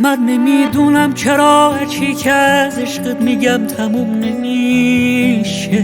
من 0.00 0.18
نمی‌دونم 0.26 1.14
چرا 1.14 1.74
چی 1.88 2.14
که 2.14 2.30
از 2.30 2.78
عشقت 2.78 3.22
میگم 3.22 3.66
تموم 3.66 4.10
نمیشه. 4.10 5.82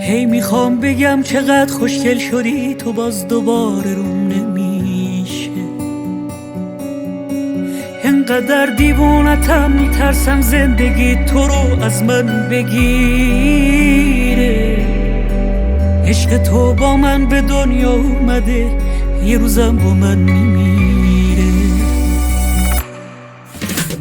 هی 0.00 0.26
می‌خوام 0.26 0.80
بگم 0.80 1.22
چقدر 1.22 1.72
خوشگل 1.72 2.18
شدی 2.18 2.74
تو 2.74 2.92
باز 2.92 3.28
دوباره 3.28 3.94
روم 3.94 4.28
نمیشه. 4.28 5.50
انقدر 8.04 8.66
دیوونتم 8.66 9.70
میترسم 9.70 10.40
زندگی 10.40 11.14
تو 11.14 11.46
رو 11.46 11.82
از 11.82 12.02
من 12.02 12.48
بگیره. 12.50 12.84
عشق 16.06 16.38
تو 16.42 16.74
با 16.74 16.96
من 16.96 17.26
به 17.26 17.40
دنیا 17.40 17.92
اومده 17.92 18.70
یه 19.24 19.38
روزم 19.38 19.76
با 19.76 19.94
من 19.94 20.18
میمیره. 20.18 20.83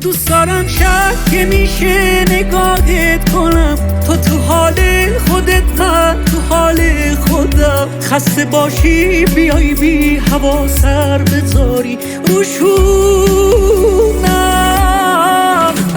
دوست 0.04 0.28
دارم 0.28 0.68
شک 0.68 1.32
که 1.32 1.46
میشه 1.46 2.26
نگاهت 2.30 3.30
کنم. 3.30 3.76
تو 4.08 4.16
تو 4.16 4.38
حال 4.38 4.74
خودت 5.28 5.64
من 5.78 6.26
تو 6.26 6.40
حال 6.50 6.80
خودم. 7.28 7.90
خسته 8.02 8.46
باشی 8.46 9.26
بیای 9.26 9.74
بی 9.74 10.18
هوا 10.18 10.68
سر 10.68 11.18
بذاری. 11.18 11.98
روشونم 12.28 12.64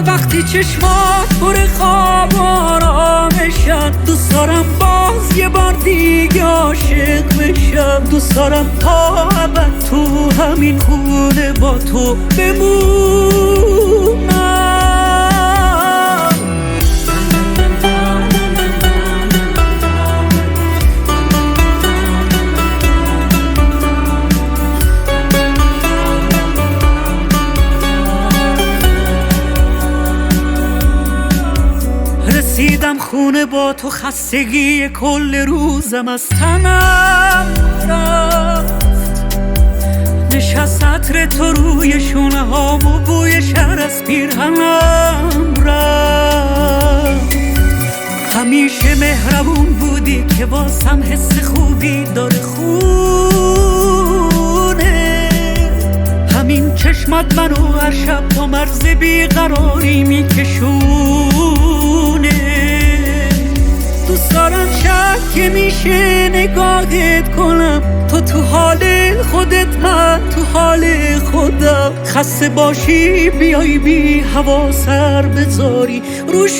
وقتی 0.07 0.43
چشمات 0.43 1.39
پر 1.41 1.55
خواب 1.77 2.35
آرامشن. 2.35 3.91
دوست 4.05 4.31
دارم 4.31 4.65
باز 4.79 5.37
یه 5.37 5.49
بار 5.49 5.73
دیگه 5.73 6.43
عاشق 6.43 7.23
بشم. 7.39 8.03
دوست 8.11 8.35
دارم 8.35 8.65
تا 8.79 9.29
تو 9.89 10.31
همین 10.43 10.79
خونه 10.79 11.53
با 11.53 11.77
تو 11.77 12.15
بمونم 12.15 13.06
رسیدم 32.57 32.97
خونه 32.97 33.45
با 33.45 33.73
تو 33.73 33.89
خستگی 33.89 34.89
کل 34.89 35.35
روزم 35.35 36.07
از 36.07 36.29
تنم 36.29 37.53
رفت. 37.89 38.87
نشست 40.35 40.83
عطر 40.83 41.25
تو 41.25 41.53
روی 41.53 41.99
شونه 41.99 42.39
هام 42.39 42.87
و 42.87 42.99
بوی 42.99 43.41
شهر 43.41 43.79
از 43.79 44.03
پیرهنم 44.03 45.53
رفت. 45.65 47.35
همیشه 48.35 48.95
مهربون 48.95 49.65
بودی 49.65 50.25
که 50.37 50.45
واسم 50.45 51.03
حس 51.03 51.43
خوبی 51.43 52.03
داره 52.03 52.41
خونه. 52.41 53.29
همین 56.37 56.75
چشمت 56.75 57.37
منو 57.37 57.71
هر 57.71 57.91
شب 57.91 58.29
تا 58.29 58.47
مرز 58.47 58.79
بیقراری 58.79 60.03
میکشونه 60.03 61.36
که 65.37 65.49
میشه 65.49 66.29
نگاهت 66.29 67.35
کنم. 67.35 67.81
تو 68.07 68.21
تو 68.21 68.41
حال 68.41 68.79
خودت 69.31 69.77
من 69.83 70.19
تو 70.35 70.41
حال 70.53 70.85
خودم. 71.31 71.93
خسته 72.05 72.49
باشی 72.49 73.29
بیای 73.29 73.77
بی 73.77 74.19
هوا 74.19 74.71
سر 74.71 75.21
بذاری. 75.21 76.01
روشونم. 76.27 76.57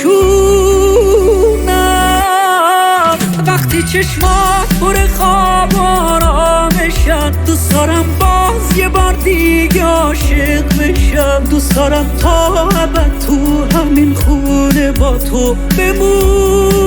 وقتی 3.48 3.84
چشمات 3.84 4.80
پر 4.82 4.96
خواب 5.18 5.76
آرامشن 5.76 7.32
دوست 7.46 7.72
دارم 7.72 8.06
باز 8.20 8.78
یه 8.78 8.90
بار 8.90 9.14
دیگه 9.14 9.84
عاشق 9.84 10.64
بشم. 10.80 11.44
دوست 11.50 11.76
دارم 11.76 12.06
تا 12.22 12.70
ابد 12.70 13.12
تو 13.28 13.66
همین 13.78 14.14
خونه 14.14 14.92
با 14.92 15.18
تو 15.18 15.56
بمون. 15.78 16.87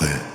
près. 0.00 0.29